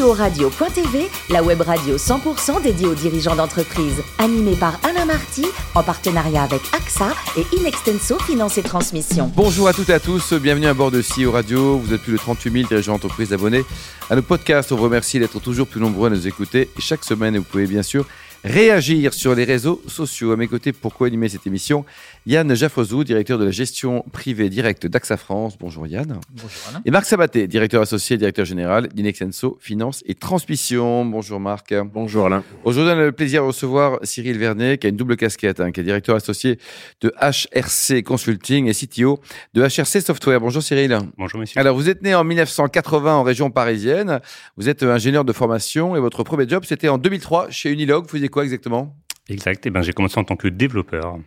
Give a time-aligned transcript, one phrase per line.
[0.00, 4.02] CEO Radio.tv, la web radio 100% dédiée aux dirigeants d'entreprise.
[4.18, 9.30] Animée par Alain Marty, en partenariat avec AXA et Inextenso Finance et Transmission.
[9.36, 11.76] Bonjour à toutes et à tous, bienvenue à bord de CEO Radio.
[11.76, 13.64] Vous êtes plus de 38 000 dirigeants d'entreprise abonnés
[14.08, 14.72] à nos podcasts.
[14.72, 17.66] On vous remercie d'être toujours plus nombreux à nous écouter chaque semaine et vous pouvez
[17.66, 18.06] bien sûr
[18.44, 20.32] réagir sur les réseaux sociaux.
[20.32, 21.84] À mes côtés, pour co-animer cette émission,
[22.26, 25.56] Yann Jaffozou, directeur de la gestion privée directe d'AXA France.
[25.58, 26.20] Bonjour Yann.
[26.30, 26.82] Bonjour Alain.
[26.84, 31.04] Et Marc Sabaté, directeur associé, directeur général d'Inexenso Finance et Transmission.
[31.04, 31.74] Bonjour Marc.
[31.92, 32.42] Bonjour Alain.
[32.64, 35.72] Aujourd'hui, on a le plaisir de recevoir Cyril Vernet, qui a une double casquette, hein,
[35.72, 36.58] qui est directeur associé
[37.00, 39.20] de HRC Consulting et CTO
[39.54, 40.40] de HRC Software.
[40.40, 40.98] Bonjour Cyril.
[41.18, 41.60] Bonjour monsieur.
[41.60, 44.20] Alors, vous êtes né en 1980 en région parisienne.
[44.56, 48.06] Vous êtes ingénieur de formation et votre premier job, c'était en 2003 chez Unilog.
[48.10, 48.96] Vous quoi exactement?
[49.28, 49.64] Exact.
[49.66, 51.18] Eh ben, j'ai commencé en tant que développeur.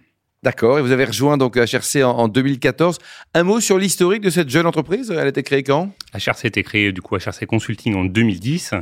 [0.44, 0.78] D'accord.
[0.78, 2.98] Et vous avez rejoint donc HRC en, en 2014.
[3.34, 5.94] Un mot sur l'historique de cette jeune entreprise Elle a été créée quand?
[6.14, 8.74] HRC a été créé du coup HRC Consulting en 2010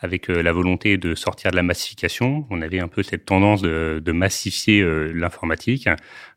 [0.00, 2.46] avec euh, la volonté de sortir de la massification.
[2.48, 5.90] On avait un peu cette tendance de, de massifier euh, l'informatique.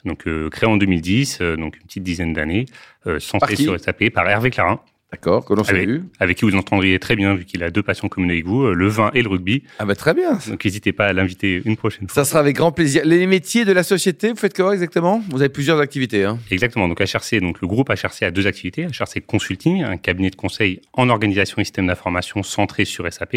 [0.04, 2.66] Donc euh, créé en 2010, euh, donc une petite dizaine d'années,
[3.20, 3.64] centré Par qui?
[3.64, 4.82] sur SAP par Hervé Clarin,
[5.14, 6.00] D'accord, que l'on avec, salue.
[6.20, 8.74] avec qui vous entendriez très bien vu qu'il a deux passions communes avec vous, euh,
[8.74, 9.62] le vin et le rugby.
[9.78, 10.40] Ah bah très bien.
[10.48, 12.24] Donc n'hésitez pas à l'inviter une prochaine fois.
[12.24, 13.04] Ça sera avec grand plaisir.
[13.06, 15.22] Les métiers de la société, vous faites quoi exactement?
[15.30, 16.24] Vous avez plusieurs activités.
[16.24, 16.88] Hein Exactement.
[16.88, 18.88] Donc HRC, donc le groupe HRC a deux activités.
[18.88, 23.36] HRC Consulting, un cabinet de conseil en organisation et système d'information centré sur SAP,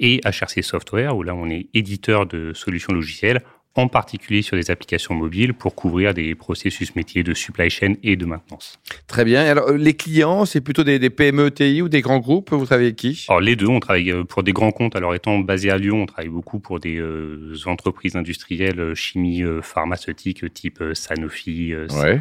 [0.00, 3.42] et HRC Software, où là on est éditeur de solutions logicielles,
[3.74, 8.16] en particulier sur des applications mobiles pour couvrir des processus métiers de supply chain et
[8.16, 8.78] de maintenance.
[9.06, 9.42] Très bien.
[9.42, 12.52] Alors, euh, les clients, c'est plutôt des, des PME, TI ou des grands groupes?
[12.52, 13.24] Vous travaillez avec qui?
[13.28, 14.94] Alors les deux, on travaille euh, pour des grands comptes.
[14.96, 19.62] Alors étant basé à Lyon, on travaille beaucoup pour des euh, entreprises industrielles, chimie euh,
[19.62, 22.20] pharmaceutique type Sanofi, euh, Ouais.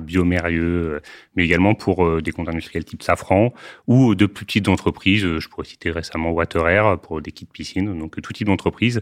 [0.00, 1.00] Biomérieux,
[1.34, 3.52] mais également pour des comptes industriels type Safran
[3.86, 5.38] ou de plus petites entreprises.
[5.38, 7.98] Je pourrais citer récemment Waterair pour des kits piscines.
[7.98, 9.00] Donc tout type d'entreprise.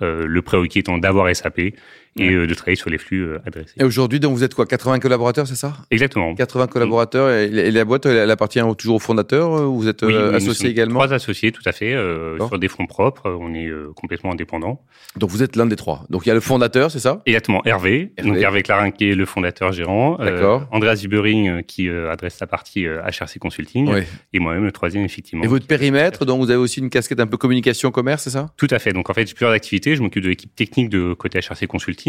[0.00, 1.74] Euh, le prérequis étant d'avoir SAP
[2.18, 3.74] et euh, de travailler sur les flux euh, adressés.
[3.78, 5.74] Et aujourd'hui, donc, vous êtes quoi 80 collaborateurs, c'est ça?
[5.90, 6.34] Exactement.
[6.34, 9.88] 80 collaborateurs et, et la boîte, elle, elle appartient toujours au fondateur euh, ou Vous
[9.88, 11.00] êtes Oui, associé également?
[11.00, 13.30] Trois associés, tout à fait, euh, sur des fonds propres.
[13.40, 14.82] On est euh, complètement indépendant.
[15.16, 16.04] Donc, vous êtes l'un des trois.
[16.10, 17.22] Donc, il y a le fondateur, c'est ça?
[17.26, 18.12] Exactement, Hervé.
[18.16, 18.30] Hervé.
[18.30, 20.18] Donc Hervé Clarin qui est le fondateur gérant.
[20.20, 20.66] Euh, D'accord.
[20.72, 23.88] Andreas Zubering euh, qui euh, adresse la partie HRC Consulting.
[23.92, 24.00] Oui.
[24.32, 25.44] Et moi-même le troisième, effectivement.
[25.44, 28.46] Et votre périmètre, donc vous avez aussi une casquette un peu communication, commerce, c'est ça?
[28.56, 28.92] Tout à fait.
[28.92, 29.96] Donc en fait, j'ai plusieurs activités.
[29.96, 32.07] Je m'occupe de l'équipe technique de côté HRC Consulting,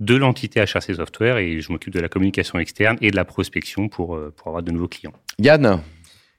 [0.00, 3.88] de l'entité HRC Software et je m'occupe de la communication externe et de la prospection
[3.88, 5.12] pour, euh, pour avoir de nouveaux clients.
[5.38, 5.80] Yann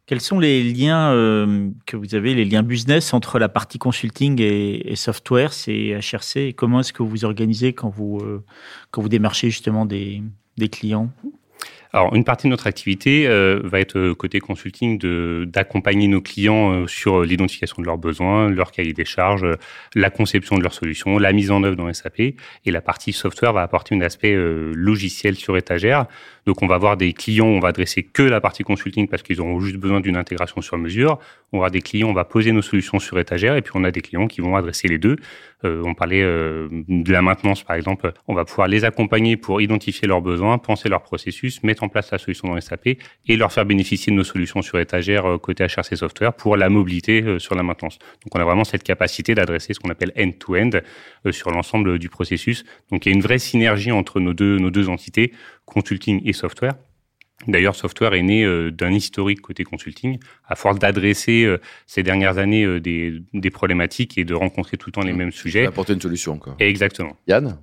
[0.05, 4.41] Quels sont les liens euh, que vous avez, les liens business entre la partie consulting
[4.41, 8.43] et, et software, c'est HRC et Comment est-ce que vous vous organisez quand vous, euh,
[8.89, 10.23] quand vous démarchez justement des,
[10.57, 11.11] des clients?
[11.93, 14.97] Alors, une partie de notre activité euh, va être euh, côté consulting
[15.45, 19.45] d'accompagner nos clients euh, sur l'identification de leurs besoins, leur cahier des charges,
[19.93, 22.19] la conception de leurs solutions, la mise en œuvre dans SAP.
[22.19, 22.35] Et
[22.65, 26.05] la partie software va apporter un aspect logiciel sur étagère.
[26.45, 29.41] Donc, on va avoir des clients, on va adresser que la partie consulting parce qu'ils
[29.41, 31.19] auront juste besoin d'une intégration sur mesure.
[31.51, 33.57] On avoir des clients, on va poser nos solutions sur étagère.
[33.57, 35.17] Et puis, on a des clients qui vont adresser les deux.
[35.63, 38.13] On parlait de la maintenance, par exemple.
[38.27, 42.11] On va pouvoir les accompagner pour identifier leurs besoins, penser leur processus, mettre en place
[42.11, 45.63] la solution dans SAP et leur faire bénéficier de nos solutions sur étagère euh, côté
[45.63, 47.99] HRC Software pour la mobilité euh, sur la maintenance.
[48.23, 50.71] Donc, on a vraiment cette capacité d'adresser ce qu'on appelle end-to-end
[51.25, 52.63] euh, sur l'ensemble du processus.
[52.91, 55.33] Donc, il y a une vraie synergie entre nos deux, nos deux entités,
[55.65, 56.73] consulting et software.
[57.47, 62.37] D'ailleurs, Software est né euh, d'un historique côté consulting, à force d'adresser euh, ces dernières
[62.37, 65.65] années euh, des, des problématiques et de rencontrer tout le temps les mêmes sujets.
[65.65, 66.55] Apporter une solution, quoi.
[66.59, 67.15] Exactement.
[67.27, 67.57] Yann?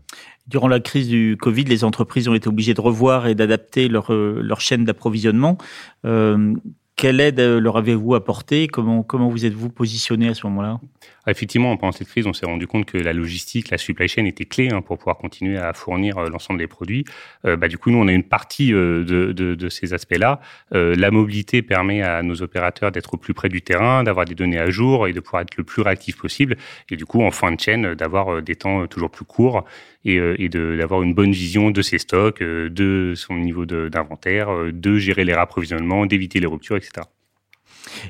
[0.47, 4.13] Durant la crise du Covid, les entreprises ont été obligées de revoir et d'adapter leur,
[4.13, 5.59] leur chaîne d'approvisionnement.
[6.05, 6.55] Euh,
[6.97, 8.67] quelle aide leur avez-vous apporté?
[8.67, 10.81] Comment, comment vous êtes-vous positionné à ce moment-là?
[11.29, 14.47] Effectivement, pendant cette crise, on s'est rendu compte que la logistique, la supply chain était
[14.47, 17.05] clé hein, pour pouvoir continuer à fournir euh, l'ensemble des produits.
[17.45, 20.41] Euh, bah, du coup, nous, on a une partie euh, de, de, de ces aspects-là.
[20.73, 24.59] La mobilité permet à nos opérateurs d'être au plus près du terrain, d'avoir des données
[24.59, 26.57] à jour et de pouvoir être le plus réactif possible.
[26.91, 29.65] Et du coup, en fin de chaîne, d'avoir des temps toujours plus courts
[30.05, 34.73] et, de- d'avoir une bonne vision de ses stocks, de son niveau de- d'inventaire, euh,
[34.73, 37.07] de gérer les rapprovisionnements, d'éviter les ruptures, etc.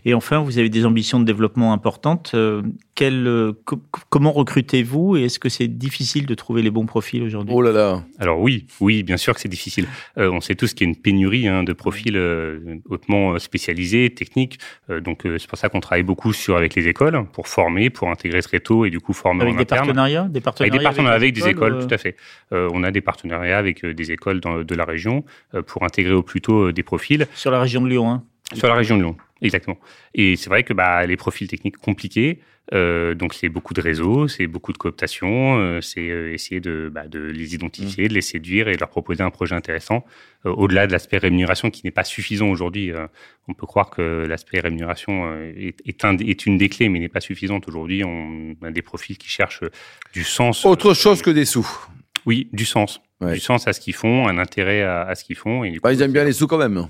[0.04, 2.32] Et enfin, vous avez des ambitions de développement importantes.
[2.34, 2.62] Euh,
[2.94, 3.80] quel, euh, co-
[4.10, 7.54] comment recrutez-vous et est-ce que c'est difficile de trouver les bons profils aujourd'hui?
[7.54, 8.02] Oh là là.
[8.18, 9.86] Alors oui, oui, bien sûr que c'est difficile.
[10.18, 12.58] Euh, on sait tous qu'il y a une pénurie hein, de profils euh,
[12.88, 14.58] hautement spécialisés, techniques.
[14.90, 17.90] Euh, donc euh, c'est pour ça qu'on travaille beaucoup sur avec les écoles pour former,
[17.90, 19.86] pour intégrer ce réseau et du coup former Avec en des interne.
[19.86, 22.16] partenariats Des Avec partenariats des partenariats avec, des écoles, euh, tout à fait.
[22.52, 25.84] Euh, on a des partenariats avec euh, des écoles dans- de la région euh, pour
[25.84, 27.26] intégrer au plus tôt euh, des profils.
[27.34, 28.10] Sur la région de Lyon.
[28.10, 28.22] Hein.
[28.54, 29.78] Sur la région de Lyon, exactement.
[30.14, 32.40] Et c'est vrai que bah, les profils techniques compliqués,
[32.74, 36.90] euh, donc c'est beaucoup de réseaux, c'est beaucoup de cooptation, euh, c'est euh, essayer de,
[36.92, 38.08] bah, de, les identifier, mmh.
[38.08, 40.04] de les séduire et de leur proposer un projet intéressant.
[40.46, 42.92] Euh, au-delà de l'aspect rémunération qui n'est pas suffisant aujourd'hui,
[43.48, 47.08] on peut croire que l'aspect rémunération est, est, un, est, une des clés, mais n'est
[47.08, 48.04] pas suffisante aujourd'hui.
[48.04, 49.64] On a des profils qui cherchent
[50.12, 50.64] du sens.
[50.64, 51.68] Autre chose que des sous.
[52.26, 53.00] Oui, du sens.
[53.20, 53.34] Ouais.
[53.34, 55.64] Du sens à ce qu'ils font, un intérêt à, à ce qu'ils font.
[55.64, 56.88] Et bah, ils aiment bien les sous quand même.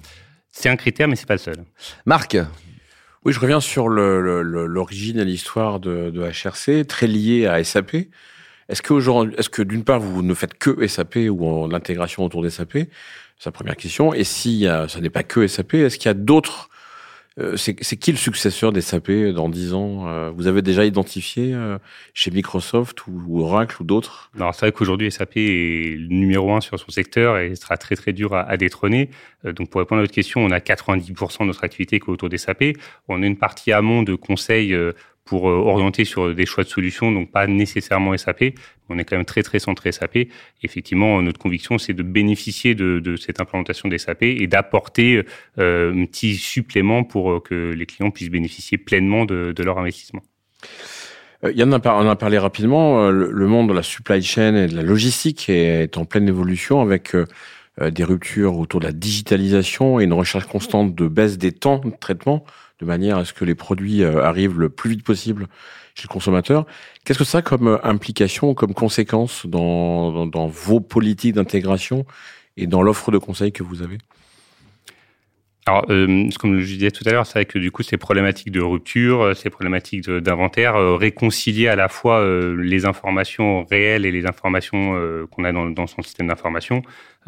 [0.50, 1.64] C'est un critère, mais c'est pas le seul.
[2.06, 2.36] Marc
[3.24, 7.96] oui, je reviens sur l'origine et l'histoire de, de, HRC, très liée à SAP.
[8.68, 12.24] Est-ce que aujourd'hui, est-ce que d'une part vous ne faites que SAP ou en l'intégration
[12.24, 12.74] autour des SAP
[13.36, 14.14] C'est la première question.
[14.14, 16.77] Et si ça n'est pas que SAP, est-ce qu'il y a d'autres euh,
[17.56, 21.78] c'est qui le successeur des SAP dans 10 ans euh, Vous avez déjà identifié euh,
[22.12, 24.30] chez Microsoft ou, Oracle ou d'autres?
[24.36, 28.12] Alors c'est vrai qu'aujourd'hui SAP est numéro un sur son secteur et sera très très
[28.12, 29.10] dur à, à détrôner.
[29.44, 32.28] donc pour répondre à votre question, on a 90% de notre activité qui est autour
[32.28, 32.64] des SAP.
[33.08, 34.74] On a une partie amont de conseils
[35.28, 38.54] pour euh, orienter sur des choix de solutions, donc pas nécessairement SAP.
[38.88, 40.28] On est quand même très très centré SAP.
[40.62, 45.22] Effectivement, notre conviction, c'est de bénéficier de, de cette implémentation des SAP et d'apporter
[45.58, 49.78] euh, un petit supplément pour euh, que les clients puissent bénéficier pleinement de, de leur
[49.78, 50.22] investissement.
[51.44, 53.10] Euh, Yann en a parlé rapidement.
[53.10, 57.14] Le monde de la supply chain et de la logistique est en pleine évolution avec
[57.80, 61.90] des ruptures autour de la digitalisation et une recherche constante de baisse des temps de
[61.90, 62.44] traitement
[62.80, 65.48] de manière à ce que les produits euh, arrivent le plus vite possible
[65.94, 66.64] chez le consommateur.
[67.04, 72.06] Qu'est-ce que ça a comme euh, implication, comme conséquence dans, dans, dans vos politiques d'intégration
[72.56, 73.98] et dans l'offre de conseils que vous avez?
[75.68, 78.50] Alors, euh, comme je disais tout à l'heure, c'est vrai que du coup, ces problématiques
[78.50, 84.06] de rupture, euh, ces problématiques d'inventaire, euh, réconcilier à la fois euh, les informations réelles
[84.06, 84.78] et les informations
[85.30, 86.82] qu'on a dans, son système d'information,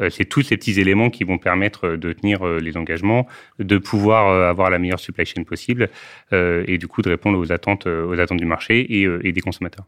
[0.09, 3.27] c'est tous ces petits éléments qui vont permettre de tenir les engagements,
[3.59, 5.89] de pouvoir avoir la meilleure supply chain possible
[6.31, 9.85] et du coup de répondre aux attentes, aux attentes du marché et, et des consommateurs.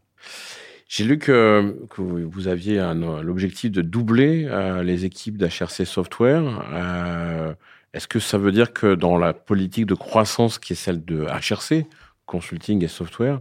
[0.88, 2.80] J'ai lu que, que, vous aviez
[3.22, 4.48] l'objectif de doubler
[4.82, 7.56] les équipes d'HRC Software.
[7.94, 11.26] Est-ce que ça veut dire que dans la politique de croissance qui est celle de
[11.26, 11.86] HRC,
[12.26, 13.40] consulting et software,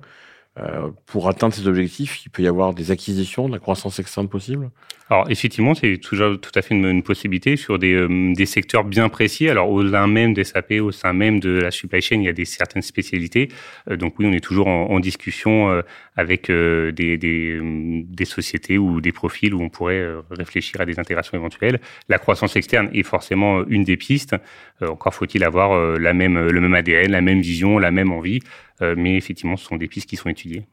[0.59, 4.29] euh, pour atteindre ces objectifs, il peut y avoir des acquisitions, de la croissance externe
[4.29, 4.69] possible?
[5.09, 9.09] Alors effectivement, c'est toujours tout à fait une, possibilité sur des, euh, des, secteurs bien
[9.09, 9.49] précis.
[9.49, 12.29] Alors au sein même des SAP, au sein même de la supply chain, il y
[12.29, 13.49] a des certaines spécialités.
[13.89, 15.81] Euh, donc oui, on est toujours en, en discussion euh,
[16.15, 20.97] avec euh, des, des, des, sociétés ou des profils où on pourrait réfléchir à des
[20.99, 21.79] intégrations éventuelles.
[22.07, 24.35] La croissance externe est forcément une des pistes.
[24.81, 28.39] encore faut-il avoir la même, le même ADN, la même vision, la même envie.
[28.81, 30.65] Euh, mais effectivement, ce sont des pistes qui sont étudiées.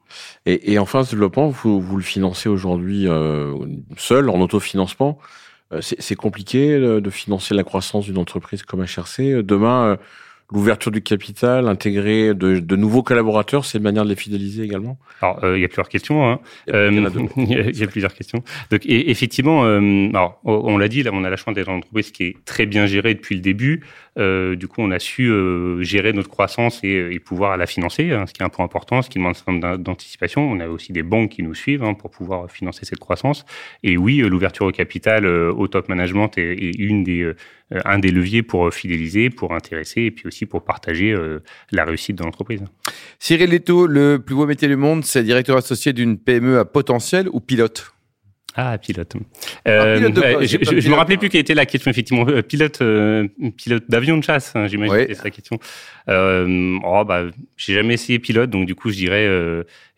[0.47, 3.55] Et, et enfin, ce développement, vous, vous le financez aujourd'hui euh,
[3.97, 5.19] seul, en autofinancement.
[5.73, 9.43] Euh, c'est compliqué de financer la croissance d'une entreprise comme HRC.
[9.43, 9.99] Demain,
[10.53, 14.99] l'ouverture du capital, intégrer de, de, nouveaux collaborateurs, c'est une manière de les fidéliser également?
[15.21, 16.29] Alors, euh, il y a plusieurs questions.
[16.29, 16.41] Hein.
[16.67, 16.89] Il, y a,
[17.37, 18.43] il, y a, il y a plusieurs questions.
[18.71, 21.77] Donc, et, effectivement, euh, alors, on l'a dit, là, on a la chance d'être une
[21.77, 23.85] entreprise qui est très bien gérée depuis le début.
[24.21, 28.13] Euh, du coup, on a su euh, gérer notre croissance et, et, pouvoir la financer,
[28.13, 30.43] hein, ce qui est un point important, ce qui demande un certain d'anticipation.
[30.43, 33.45] On a aussi des banques qui nous suivent hein, pour pouvoir financer cette croissance.
[33.83, 37.33] Et oui, l'ouverture au capital, au top management est, une des
[37.85, 41.41] un des leviers pour fidéliser, pour intéresser et puis aussi pour partager euh,
[41.71, 42.63] la réussite de l'entreprise.
[43.19, 47.29] Cyril Leto, le plus beau métier du monde, c'est directeur associé d'une PME à potentiel
[47.33, 47.93] ou pilote?
[48.57, 49.15] Ah, pilote.
[49.69, 52.27] Euh, pilote euh, je, je, je me rappelais plus quelle était la question, effectivement.
[52.29, 55.07] Euh, pilote, euh, pilote d'avion de chasse, hein, j'imagine oui.
[55.07, 55.59] que c'est la question.
[56.09, 57.27] Euh, oh, bah,
[57.57, 59.29] j'ai jamais essayé pilote, donc du coup, je dirais,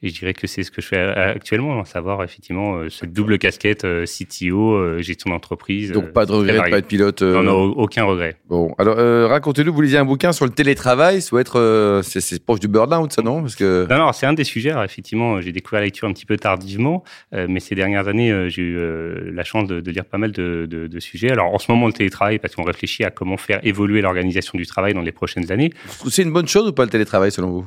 [0.03, 3.39] euh, je dirais que c'est ce que je fais actuellement, à savoir effectivement cette double
[3.39, 5.93] casquette CTO, gestion d'entreprise.
[5.93, 7.23] Donc pas de regret de pas être pilote.
[7.23, 8.37] Non, non, aucun regret.
[8.49, 8.97] Bon, alors
[9.29, 13.23] racontez-nous, vous lisez un bouquin sur le télétravail, ça être, c'est proche du burn-out, ça
[13.23, 13.41] non?
[13.43, 14.71] Parce que non, non, c'est un des sujets.
[14.71, 18.63] Alors, effectivement, j'ai découvert la lecture un petit peu tardivement, mais ces dernières années, j'ai
[18.63, 21.31] eu la chance de, de, lire pas mal de, de, de, sujets.
[21.31, 24.67] Alors en ce moment, le télétravail, parce qu'on réfléchit à comment faire évoluer l'organisation du
[24.67, 25.73] travail dans les prochaines années.
[26.09, 27.67] C'est une bonne chose ou pas le télétravail selon vous?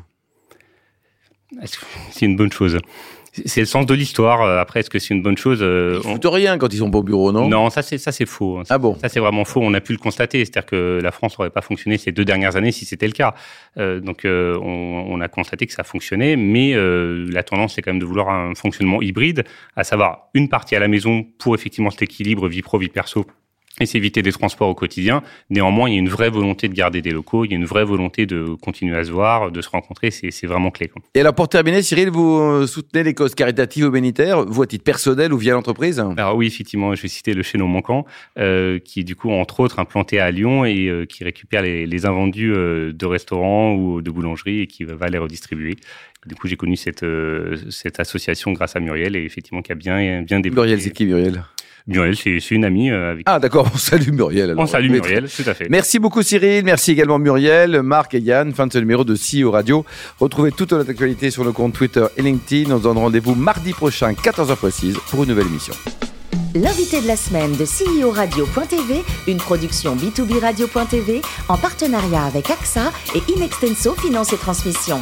[2.11, 2.77] C'est une bonne chose?
[3.45, 4.41] C'est le sens de l'histoire.
[4.59, 7.03] Après, est-ce que c'est une bonne chose Ils foutent rien quand ils sont pas au
[7.03, 7.49] bureau, non?
[7.49, 8.61] Non, ça c'est ça c'est faux.
[8.69, 8.95] Ah bon?
[9.01, 9.59] Ça c'est vraiment faux.
[9.61, 10.45] On a pu le constater.
[10.45, 13.35] C'est-à-dire que la France n'aurait pas fonctionné ces deux dernières années si c'était le cas.
[13.77, 17.81] Euh, donc euh, on, on, a constaté que ça fonctionnait, mais euh, la tendance c'est
[17.81, 19.43] quand même de vouloir un fonctionnement hybride,
[19.75, 23.25] à savoir une partie à la maison pour effectivement cet équilibre vie pro vie perso
[23.81, 25.21] et s'éviter des transports au quotidien.
[25.49, 27.65] Néanmoins, il y a une vraie volonté de garder des locaux, il y a une
[27.65, 30.89] vraie volonté de continuer à se voir, de se rencontrer, c'est vraiment clé.
[31.13, 35.33] Et alors pour terminer, Cyril, vous soutenez les causes caritatives humanitaires, vous à titre personnel
[35.33, 35.99] ou via l'entreprise?
[36.15, 38.05] Alors oui, effectivement, je vais citer le Chéneau Manquant,
[38.37, 41.85] euh, qui est du coup entre autres implanté à Lyon et euh, qui récupère les,
[41.85, 45.75] les invendus euh, de restaurants ou de boulangeries et qui va les redistribuer.
[46.25, 47.05] Du coup, j'ai connu cette,
[47.69, 50.61] cette association grâce à Muriel et effectivement qui a bien, bien développé.
[50.61, 51.43] Muriel, c'est qui Muriel?
[51.87, 53.23] Muriel, c'est une amie euh, avec.
[53.27, 54.51] Ah d'accord, on salue Muriel.
[54.51, 54.63] Alors.
[54.63, 55.67] On salue Muriel, tout à fait.
[55.69, 58.53] Merci beaucoup Cyril, merci également Muriel, Marc et Yann.
[58.53, 59.85] Fin de ce numéro de CEO Radio.
[60.19, 62.71] Retrouvez toute notre actualité sur nos comptes Twitter et LinkedIn.
[62.71, 65.73] On se donne rendez-vous mardi prochain, 14h précise, pour une nouvelle émission.
[66.55, 72.91] L'invité de la semaine de CEO Radio.tv, une production B2B Radio.tv en partenariat avec AXA
[73.13, 75.01] et Inextenso Finance et Transmission.